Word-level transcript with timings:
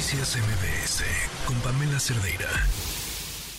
Noticias 0.00 0.38
MBS 0.38 1.04
con 1.46 1.60
Pamela 1.60 2.00
Cerdeira. 2.00 2.48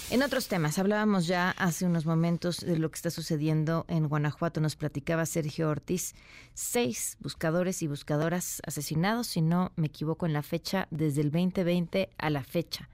En 0.10 0.24
otros 0.24 0.48
temas, 0.48 0.80
hablábamos 0.80 1.28
ya 1.28 1.52
hace 1.52 1.86
unos 1.86 2.08
momentos 2.08 2.58
de 2.62 2.80
lo 2.80 2.90
que 2.90 2.96
está 2.96 3.12
sucediendo 3.12 3.86
en 3.88 4.10
Guanajuato. 4.10 4.60
Nos 4.60 4.76
platicaba 4.76 5.28
Sergio 5.28 5.70
Ortiz, 5.70 6.16
seis 6.56 7.18
buscadores 7.20 7.84
y 7.84 7.88
buscadoras 7.88 8.60
asesinados, 8.66 9.28
si 9.28 9.42
no 9.42 9.72
me 9.76 9.86
equivoco 9.86 10.26
en 10.26 10.34
la 10.34 10.42
fecha, 10.42 10.88
desde 10.90 11.22
el 11.22 11.30
2020 11.30 12.10
a 12.18 12.30
la 12.32 12.44
fecha, 12.44 12.90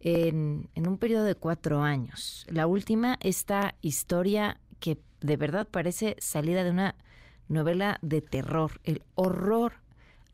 en, 0.00 0.70
en 0.74 0.88
un 0.88 0.96
periodo 0.96 1.24
de 1.24 1.34
cuatro 1.34 1.82
años. 1.82 2.46
La 2.48 2.66
última, 2.66 3.18
esta 3.20 3.74
historia 3.82 4.62
que 4.80 4.98
de 5.20 5.36
verdad 5.36 5.68
parece 5.70 6.16
salida 6.20 6.64
de 6.64 6.70
una 6.70 6.94
novela 7.48 7.98
de 8.00 8.22
terror, 8.22 8.80
el 8.84 9.02
horror 9.14 9.74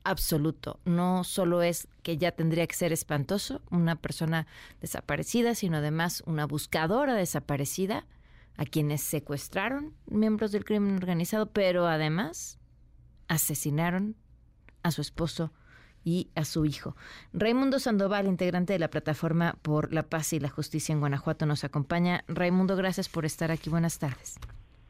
absoluto. 0.05 0.81
No 0.85 1.25
solo 1.25 1.63
es 1.63 1.89
que 2.03 2.17
ya 2.17 2.33
tendría 2.33 2.67
que 2.67 2.75
ser 2.75 2.93
espantoso 2.93 3.63
una 3.71 3.97
persona 3.97 4.47
desaparecida, 4.81 5.55
sino 5.55 5.79
además 5.79 6.23
una 6.27 6.47
buscadora 6.47 7.15
desaparecida 7.15 8.07
a 8.57 8.65
quienes 8.65 9.03
secuestraron 9.03 9.95
miembros 10.07 10.53
del 10.53 10.65
crimen 10.65 10.97
organizado, 10.97 11.47
pero 11.47 11.87
además 11.87 12.59
asesinaron 13.27 14.17
a 14.83 14.91
su 14.91 15.01
esposo 15.01 15.53
y 16.05 16.31
a 16.35 16.45
su 16.45 16.67
hijo. 16.67 16.95
Raimundo 17.33 17.79
Sandoval, 17.79 18.27
integrante 18.27 18.75
de 18.75 18.79
la 18.79 18.91
plataforma 18.91 19.57
por 19.63 19.93
la 19.93 20.03
paz 20.05 20.35
y 20.35 20.41
la 20.41 20.51
justicia 20.51 20.93
en 20.93 21.01
Guanajuato, 21.01 21.47
nos 21.47 21.65
acompaña. 21.65 22.25
Raimundo, 22.29 22.77
gracias 22.77 23.09
por 23.09 23.25
estar 23.25 23.51
aquí. 23.51 23.71
Buenas 23.71 23.99
tardes. 23.99 24.37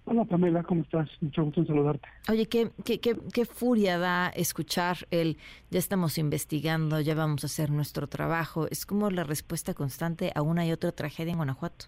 Hola 0.06 0.24
Pamela, 0.26 0.62
¿cómo 0.62 0.82
estás? 0.82 1.08
Mucho 1.22 1.44
gusto 1.44 1.60
en 1.60 1.66
saludarte. 1.66 2.06
Oye, 2.30 2.46
qué, 2.46 2.70
qué, 2.84 3.00
qué, 3.00 3.16
qué, 3.32 3.46
furia 3.46 3.98
da 3.98 4.28
escuchar 4.28 4.98
el 5.10 5.38
ya 5.70 5.78
estamos 5.78 6.18
investigando, 6.18 7.00
ya 7.00 7.14
vamos 7.14 7.42
a 7.42 7.46
hacer 7.46 7.70
nuestro 7.70 8.06
trabajo. 8.06 8.66
Es 8.70 8.84
como 8.84 9.10
la 9.10 9.24
respuesta 9.24 9.72
constante 9.72 10.30
a 10.34 10.42
una 10.42 10.66
y 10.66 10.72
otra 10.72 10.92
tragedia 10.92 11.30
en 11.30 11.38
Guanajuato. 11.38 11.86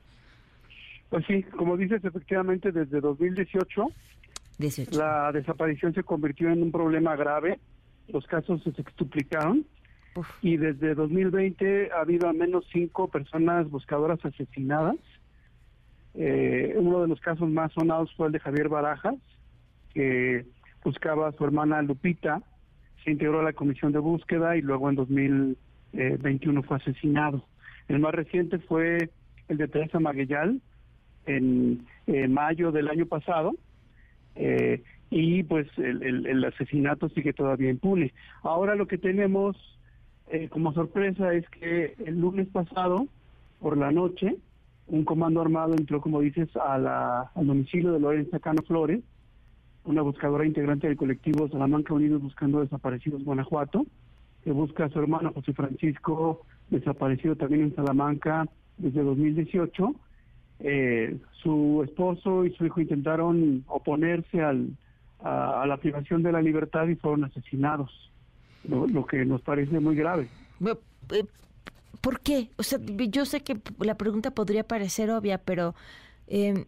Pues 1.10 1.26
sí, 1.26 1.42
como 1.42 1.76
dices, 1.76 2.02
efectivamente 2.04 2.72
desde 2.72 3.00
2018 3.00 3.86
18. 4.58 4.98
la 4.98 5.30
desaparición 5.32 5.92
se 5.92 6.02
convirtió 6.02 6.48
en 6.50 6.62
un 6.62 6.72
problema 6.72 7.14
grave, 7.16 7.60
los 8.08 8.26
casos 8.26 8.62
se 8.62 8.72
sextuplicaron 8.72 9.66
Uf. 10.14 10.26
y 10.40 10.56
desde 10.56 10.94
2020 10.94 11.92
ha 11.92 12.00
habido 12.00 12.30
al 12.30 12.36
menos 12.36 12.64
cinco 12.72 13.08
personas 13.08 13.68
buscadoras 13.70 14.24
asesinadas 14.24 14.96
eh, 16.16 16.74
uno 16.76 17.02
de 17.02 17.08
los 17.08 17.20
casos 17.20 17.48
más 17.48 17.72
sonados 17.72 18.12
fue 18.16 18.28
el 18.28 18.32
de 18.32 18.40
Javier 18.40 18.68
Barajas, 18.68 19.16
que 19.92 20.46
buscaba 20.82 21.28
a 21.28 21.32
su 21.32 21.44
hermana 21.44 21.82
Lupita, 21.82 22.42
se 23.04 23.10
integró 23.10 23.40
a 23.40 23.44
la 23.44 23.52
comisión 23.52 23.92
de 23.92 23.98
búsqueda 23.98 24.56
y 24.56 24.62
luego 24.62 24.88
en 24.88 24.96
2021 24.96 26.62
fue 26.62 26.76
asesinado. 26.76 27.44
El 27.88 28.00
más 28.00 28.14
reciente 28.14 28.58
fue 28.58 29.10
el 29.48 29.56
de 29.56 29.68
Teresa 29.68 30.00
Maguellal 30.00 30.60
en 31.26 31.86
eh, 32.06 32.28
mayo 32.28 32.72
del 32.72 32.88
año 32.88 33.06
pasado 33.06 33.54
eh, 34.34 34.82
y 35.10 35.42
pues 35.44 35.66
el, 35.76 36.02
el, 36.02 36.26
el, 36.26 36.44
asesinato 36.44 37.08
sigue 37.10 37.32
todavía 37.32 37.70
impune. 37.70 38.12
Ahora 38.42 38.74
lo 38.74 38.86
que 38.86 38.98
tenemos 38.98 39.56
eh, 40.30 40.48
como 40.48 40.72
sorpresa 40.72 41.32
es 41.32 41.48
que 41.50 41.94
el 42.04 42.20
lunes 42.20 42.48
pasado 42.48 43.06
por 43.60 43.76
la 43.76 43.92
noche 43.92 44.36
un 44.88 45.04
comando 45.04 45.40
armado 45.40 45.74
entró, 45.74 46.00
como 46.00 46.20
dices, 46.20 46.48
a 46.56 46.78
la, 46.78 47.30
al 47.34 47.46
domicilio 47.46 47.92
de 47.92 48.00
Lorenza 48.00 48.38
Cano 48.38 48.62
Flores, 48.62 49.02
una 49.84 50.02
buscadora 50.02 50.46
integrante 50.46 50.86
del 50.86 50.96
colectivo 50.96 51.48
Salamanca 51.48 51.94
Unidos 51.94 52.22
Buscando 52.22 52.60
Desaparecidos 52.60 53.24
Guanajuato, 53.24 53.86
que 54.44 54.52
busca 54.52 54.84
a 54.84 54.90
su 54.90 54.98
hermano 54.98 55.32
José 55.32 55.52
Francisco, 55.52 56.42
desaparecido 56.70 57.36
también 57.36 57.62
en 57.62 57.74
Salamanca 57.74 58.48
desde 58.78 59.02
2018. 59.02 59.94
Eh, 60.60 61.18
su 61.42 61.82
esposo 61.84 62.44
y 62.44 62.52
su 62.52 62.64
hijo 62.64 62.80
intentaron 62.80 63.64
oponerse 63.66 64.42
al, 64.42 64.70
a, 65.20 65.62
a, 65.62 65.66
la 65.66 65.76
privación 65.76 66.22
de 66.22 66.32
la 66.32 66.40
libertad 66.40 66.86
y 66.86 66.96
fueron 66.96 67.24
asesinados, 67.24 67.90
lo, 68.68 68.86
lo 68.86 69.04
que 69.04 69.24
nos 69.24 69.42
parece 69.42 69.78
muy 69.80 69.96
grave. 69.96 70.28
¿Por 72.06 72.20
qué? 72.20 72.52
O 72.56 72.62
sea, 72.62 72.78
yo 72.80 73.24
sé 73.24 73.40
que 73.40 73.60
la 73.80 73.96
pregunta 73.96 74.30
podría 74.30 74.62
parecer 74.62 75.10
obvia, 75.10 75.38
pero 75.38 75.74
eh, 76.28 76.66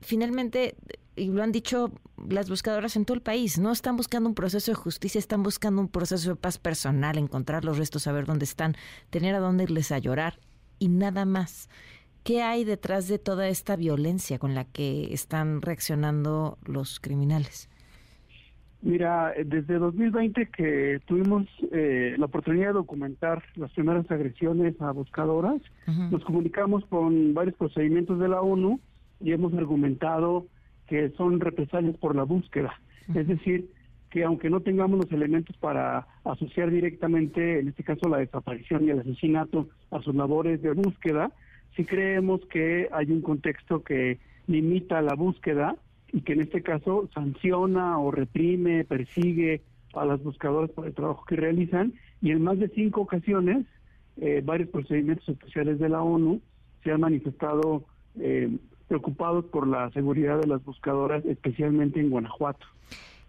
finalmente, 0.00 0.74
y 1.14 1.26
lo 1.26 1.44
han 1.44 1.52
dicho 1.52 1.92
las 2.28 2.50
buscadoras 2.50 2.96
en 2.96 3.04
todo 3.04 3.14
el 3.14 3.22
país, 3.22 3.60
no 3.60 3.70
están 3.70 3.96
buscando 3.96 4.28
un 4.28 4.34
proceso 4.34 4.72
de 4.72 4.74
justicia, 4.74 5.20
están 5.20 5.44
buscando 5.44 5.80
un 5.80 5.86
proceso 5.86 6.30
de 6.30 6.34
paz 6.34 6.58
personal, 6.58 7.16
encontrar 7.16 7.64
los 7.64 7.78
restos, 7.78 8.02
saber 8.02 8.26
dónde 8.26 8.44
están, 8.44 8.74
tener 9.10 9.36
a 9.36 9.38
dónde 9.38 9.62
irles 9.62 9.92
a 9.92 10.00
llorar 10.00 10.40
y 10.80 10.88
nada 10.88 11.26
más. 11.26 11.68
¿Qué 12.24 12.42
hay 12.42 12.64
detrás 12.64 13.06
de 13.06 13.20
toda 13.20 13.46
esta 13.46 13.76
violencia 13.76 14.40
con 14.40 14.56
la 14.56 14.64
que 14.64 15.14
están 15.14 15.62
reaccionando 15.62 16.58
los 16.64 16.98
criminales? 16.98 17.68
Mira, 18.82 19.32
desde 19.46 19.78
2020 19.78 20.46
que 20.46 21.00
tuvimos 21.06 21.46
eh, 21.70 22.16
la 22.18 22.26
oportunidad 22.26 22.68
de 22.68 22.72
documentar 22.72 23.40
las 23.54 23.70
primeras 23.70 24.10
agresiones 24.10 24.74
a 24.80 24.90
buscadoras, 24.90 25.62
uh 25.86 25.90
-huh. 25.90 26.10
nos 26.10 26.24
comunicamos 26.24 26.84
con 26.86 27.32
varios 27.32 27.54
procedimientos 27.54 28.18
de 28.18 28.28
la 28.28 28.40
ONU 28.40 28.80
y 29.20 29.30
hemos 29.30 29.54
argumentado 29.54 30.46
que 30.88 31.10
son 31.10 31.38
represalias 31.38 31.96
por 31.98 32.16
la 32.16 32.24
búsqueda. 32.24 32.72
Uh 33.06 33.12
-huh. 33.12 33.20
Es 33.20 33.28
decir, 33.28 33.68
que 34.10 34.24
aunque 34.24 34.50
no 34.50 34.60
tengamos 34.60 34.98
los 34.98 35.12
elementos 35.12 35.56
para 35.58 36.06
asociar 36.24 36.68
directamente, 36.70 37.60
en 37.60 37.68
este 37.68 37.84
caso, 37.84 38.08
la 38.08 38.18
desaparición 38.18 38.84
y 38.84 38.90
el 38.90 38.98
asesinato 38.98 39.68
a 39.92 40.02
sus 40.02 40.14
labores 40.14 40.60
de 40.60 40.72
búsqueda, 40.72 41.30
sí 41.76 41.84
creemos 41.84 42.44
que 42.46 42.88
hay 42.92 43.12
un 43.12 43.22
contexto 43.22 43.84
que 43.84 44.18
limita 44.48 45.00
la 45.02 45.14
búsqueda 45.14 45.76
y 46.12 46.20
que 46.20 46.34
en 46.34 46.42
este 46.42 46.62
caso 46.62 47.08
sanciona 47.14 47.98
o 47.98 48.10
reprime, 48.10 48.84
persigue 48.84 49.62
a 49.94 50.04
las 50.04 50.22
buscadoras 50.22 50.70
por 50.70 50.86
el 50.86 50.94
trabajo 50.94 51.24
que 51.24 51.36
realizan 51.36 51.94
y 52.20 52.30
en 52.30 52.42
más 52.42 52.58
de 52.58 52.68
cinco 52.68 53.00
ocasiones 53.00 53.66
eh, 54.20 54.42
varios 54.44 54.68
procedimientos 54.68 55.28
especiales 55.28 55.78
de 55.78 55.88
la 55.88 56.02
ONU 56.02 56.40
se 56.84 56.92
han 56.92 57.00
manifestado 57.00 57.84
eh, 58.18 58.50
preocupados 58.88 59.46
por 59.46 59.66
la 59.66 59.90
seguridad 59.92 60.38
de 60.38 60.46
las 60.46 60.62
buscadoras, 60.64 61.24
especialmente 61.24 61.98
en 61.98 62.10
Guanajuato. 62.10 62.66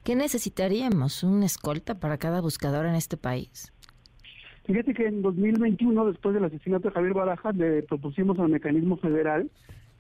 ¿Qué 0.03 0.15
necesitaríamos? 0.15 1.23
¿Un 1.23 1.43
escolta 1.43 1.99
para 1.99 2.17
cada 2.17 2.41
buscadora 2.41 2.89
en 2.89 2.95
este 2.95 3.15
país? 3.15 3.71
Fíjate 4.65 4.93
que 4.93 5.07
en 5.07 5.21
2021, 5.21 6.05
después 6.05 6.35
del 6.35 6.43
asesinato 6.43 6.89
de 6.89 6.93
Javier 6.93 7.13
Barajas, 7.13 7.55
le 7.55 7.83
propusimos 7.83 8.37
al 8.39 8.49
mecanismo 8.49 8.97
federal 8.97 9.49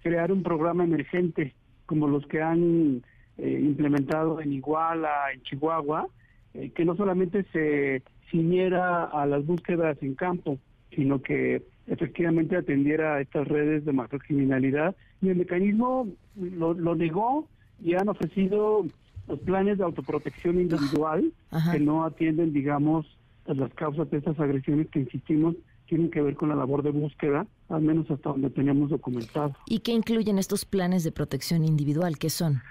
crear 0.01 0.31
un 0.31 0.43
programa 0.43 0.83
emergente 0.83 1.53
como 1.85 2.07
los 2.07 2.25
que 2.27 2.41
han 2.41 3.03
eh, 3.37 3.59
implementado 3.63 4.39
en 4.41 4.53
Iguala, 4.53 5.31
en 5.33 5.41
Chihuahua, 5.43 6.07
eh, 6.53 6.71
que 6.71 6.85
no 6.85 6.95
solamente 6.95 7.45
se 7.51 8.03
ciñera 8.29 9.05
a 9.05 9.25
las 9.25 9.45
búsquedas 9.45 9.97
en 10.01 10.15
campo, 10.15 10.57
sino 10.95 11.21
que 11.21 11.63
efectivamente 11.87 12.55
atendiera 12.55 13.15
a 13.15 13.21
estas 13.21 13.47
redes 13.47 13.85
de 13.85 13.93
macrocriminalidad. 13.93 14.95
Y 15.21 15.29
el 15.29 15.37
mecanismo 15.37 16.07
lo, 16.35 16.73
lo 16.73 16.95
negó 16.95 17.47
y 17.83 17.95
han 17.95 18.09
ofrecido 18.09 18.85
los 19.27 19.39
planes 19.39 19.77
de 19.77 19.83
autoprotección 19.83 20.59
individual 20.59 21.31
Ajá. 21.51 21.71
que 21.71 21.79
no 21.79 22.05
atienden, 22.05 22.53
digamos, 22.53 23.05
las 23.45 23.73
causas 23.73 24.09
de 24.09 24.17
estas 24.17 24.39
agresiones 24.39 24.87
que 24.89 24.99
insistimos 24.99 25.55
tienen 25.87 26.09
que 26.09 26.21
ver 26.21 26.35
con 26.35 26.49
la 26.49 26.55
labor 26.55 26.83
de 26.83 26.91
búsqueda, 26.91 27.45
al 27.69 27.81
menos 27.81 28.09
hasta 28.09 28.29
donde 28.29 28.49
teníamos 28.49 28.89
documentado. 28.89 29.55
¿Y 29.67 29.79
qué 29.79 29.91
incluyen 29.91 30.37
estos 30.37 30.65
planes 30.65 31.03
de 31.03 31.11
protección 31.11 31.63
individual? 31.63 32.17
¿Qué 32.17 32.29
son? 32.29 32.61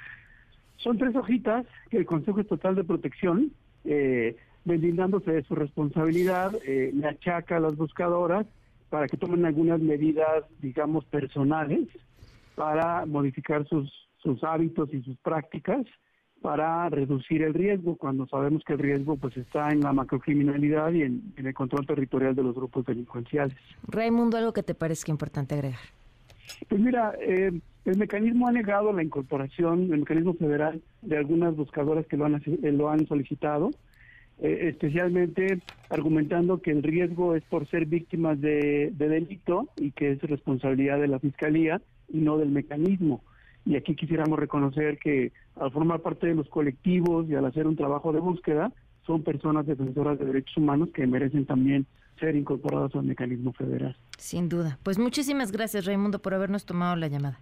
Son 0.79 0.99
tres 0.99 1.15
hojitas 1.15 1.67
que 1.91 1.99
el 1.99 2.07
Consejo 2.07 2.41
Estatal 2.41 2.75
de 2.75 2.85
Protección, 2.85 3.53
eh, 3.85 4.37
deslindándose 4.65 5.31
de 5.31 5.45
su 5.45 5.55
responsabilidad, 5.55 6.53
eh, 6.67 6.91
le 6.95 7.09
achaca 7.09 7.57
a 7.57 7.61
las 7.61 7.77
buscadoras 7.77 8.47
para 8.91 9.07
que 9.07 9.17
tomen 9.17 9.45
algunas 9.47 9.81
medidas, 9.81 10.45
digamos, 10.61 11.05
personales 11.05 11.89
para 12.55 13.07
modificar 13.07 13.67
sus, 13.69 13.91
sus 14.19 14.43
hábitos 14.45 14.93
y 14.93 15.03
sus 15.03 15.17
prácticas 15.19 15.87
para 16.43 16.89
reducir 16.91 17.43
el 17.43 17.55
riesgo 17.55 17.97
cuando 17.97 18.27
sabemos 18.27 18.63
que 18.65 18.75
el 18.75 18.81
riesgo 18.81 19.17
pues 19.17 19.37
está 19.37 19.71
en 19.71 19.81
la 19.81 19.93
macrocriminalidad 19.93 20.93
y 20.93 21.03
en, 21.03 21.33
en 21.37 21.47
el 21.47 21.55
control 21.55 21.87
territorial 21.87 22.35
de 22.35 22.43
los 22.43 22.55
grupos 22.55 22.85
delincuenciales. 22.85 23.57
Raimundo, 23.87 24.37
algo 24.37 24.53
que 24.53 24.63
te 24.63 24.75
parezca 24.75 25.11
importante 25.11 25.55
agregar. 25.55 25.81
Pues 26.69 26.81
mira, 26.81 27.15
eh, 27.21 27.53
el 27.85 27.97
mecanismo 27.97 28.49
ha 28.49 28.53
negado 28.53 28.93
la 28.93 29.03
incorporación, 29.03 29.93
el 29.93 30.01
mecanismo 30.01 30.35
federal, 30.35 30.83
de 31.01 31.17
algunas 31.17 31.57
buscadoras 31.57 32.07
que 32.07 32.17
lo 32.17 32.27
han, 32.27 32.43
lo 32.63 32.91
han 32.91 33.07
solicitado, 33.07 33.71
eh, 34.41 34.69
especialmente 34.69 35.61
argumentando 35.89 36.61
que 36.61 36.73
el 36.73 36.83
riesgo 36.83 37.35
es 37.35 37.45
por 37.45 37.67
ser 37.69 37.87
víctimas 37.87 38.41
de, 38.41 38.93
de 38.93 39.09
delito 39.09 39.69
y 39.77 39.93
que 39.93 40.13
es 40.13 40.23
responsabilidad 40.23 41.01
de 41.01 41.09
la 41.09 41.21
Fiscalía 41.21 41.81
y 42.09 42.19
no 42.19 42.37
del 42.37 42.51
mecanismo 42.51 43.23
y 43.65 43.77
aquí 43.77 43.95
quisiéramos 43.95 44.39
reconocer 44.39 44.99
que 44.99 45.33
al 45.57 45.71
formar 45.71 46.01
parte 46.01 46.27
de 46.27 46.35
los 46.35 46.49
colectivos 46.49 47.29
y 47.29 47.35
al 47.35 47.45
hacer 47.45 47.67
un 47.67 47.77
trabajo 47.77 48.13
de 48.13 48.21
búsqueda, 48.21 48.73
son 49.07 49.23
personas 49.23 49.67
defensoras 49.67 50.19
de 50.19 50.27
derechos 50.27 50.57
humanos 50.57 50.91
que 50.95 51.07
merecen 51.07 51.47
también 51.47 51.87
ser 52.19 52.37
incorporados 52.37 52.95
al 52.95 53.05
mecanismo 53.05 53.53
federal. 53.53 53.97
Sin 54.19 54.49
duda. 54.49 54.79
Pues 54.83 54.99
muchísimas 54.99 55.51
gracias, 55.53 55.87
Raimundo, 55.87 56.21
por 56.21 56.35
habernos 56.35 56.65
tomado 56.65 56.97
la 56.97 57.09
llamada. 57.09 57.41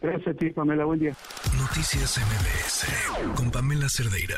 Gracias 0.00 0.34
a 0.34 0.38
ti, 0.38 0.50
Pamela. 0.50 0.84
Buen 0.84 1.00
día. 1.00 1.14
Noticias 1.58 2.18
MBS 2.18 3.36
con 3.36 3.50
Pamela 3.50 3.88
Cerdeira. 3.88 4.36